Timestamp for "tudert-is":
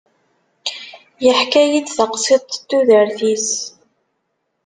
2.69-3.49